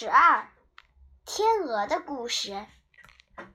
[0.00, 0.48] 十二，
[1.24, 2.68] 天鹅的故事。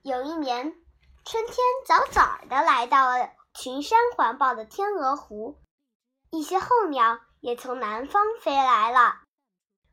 [0.02, 0.76] 有一年，
[1.23, 1.55] 春天
[1.88, 5.58] 早早的来到了群山环抱的天鹅湖，
[6.32, 9.21] 一些候鸟也从南方飞来了。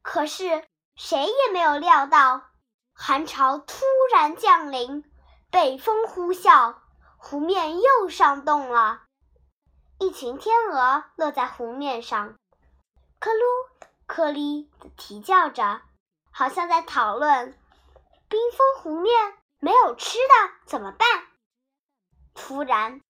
[0.02, 0.66] 可是
[0.96, 2.42] 谁也没有料到，
[2.94, 5.08] 寒潮突然降临，
[5.52, 6.74] 北风呼啸，
[7.16, 9.02] 湖面又上冻了。
[10.00, 12.34] 一群天鹅落在湖面上，
[13.20, 13.40] 克噜
[14.08, 15.82] 克哩的啼叫着，
[16.30, 17.58] 好像在讨论
[18.28, 21.08] 冰封湖面没有吃的怎么办。
[22.34, 23.02] 突然，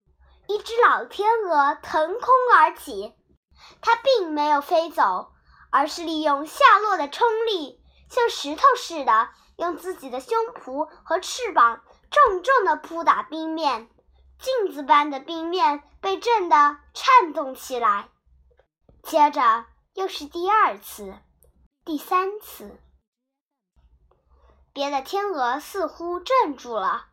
[0.48, 3.14] 一只老天鹅腾空而起，
[3.80, 5.32] 它并没有飞走，
[5.70, 13.88] 而是利用下落的冲力，像石头似的，用自己的胸脯和翅膀重重地扑打冰面。
[14.38, 18.08] 镜子般的冰面被震得颤动起来，
[19.02, 21.14] 接着又是第二次、
[21.84, 22.80] 第三次。
[24.72, 27.06] 别的天鹅似乎镇住了，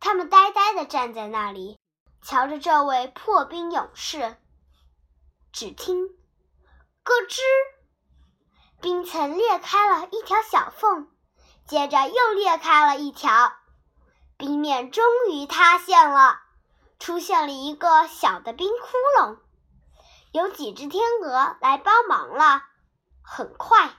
[0.00, 1.78] 它们呆呆地站在那里，
[2.22, 4.36] 瞧着这位破冰勇士。
[5.52, 6.06] 只听
[7.02, 7.40] “咯吱”，
[8.80, 11.08] 冰层裂开了一条小缝，
[11.66, 13.52] 接着又裂开了一条，
[14.36, 16.40] 冰面终于塌陷了。
[16.98, 19.38] 出现了一个小的冰窟窿，
[20.32, 22.62] 有几只天鹅来帮忙了。
[23.22, 23.90] 很快，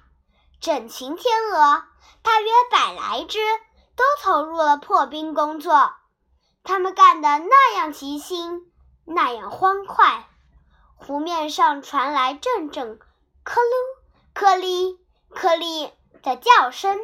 [0.62, 1.84] 整群天鹅，
[2.22, 3.40] 大约百来只，
[3.96, 5.92] 都投入了破冰工作。
[6.64, 8.72] 他们干得那样齐心，
[9.04, 10.30] 那样欢快，
[10.96, 13.00] 湖面上传来阵阵
[13.44, 13.74] “克噜
[14.36, 15.00] 克哩
[15.32, 17.00] 克哩”的叫声，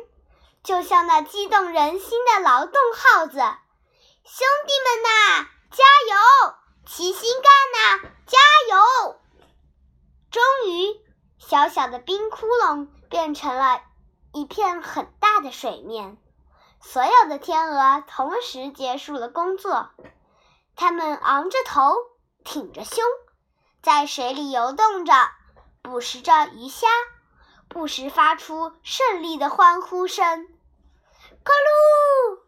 [0.64, 3.40] 就像那激动人心的劳动号子。
[3.40, 5.48] 兄弟们呐
[6.10, 6.54] 油，
[6.86, 8.10] 齐心干呐！
[8.28, 8.38] 加
[8.70, 9.20] 油！
[10.30, 11.02] 终于，
[11.58, 13.82] 小小的冰窟窿变成了
[14.32, 16.20] 一片很大的水面。
[16.80, 19.90] 所有的天鹅同时结束了工作，
[20.76, 21.96] 它们昂着头，
[22.44, 23.04] 挺着胸，
[23.82, 25.14] 在水里游动着，
[25.82, 26.88] 捕食着鱼虾，
[27.68, 30.46] 不时发出胜利的欢呼声
[31.44, 32.40] ：“咕噜，”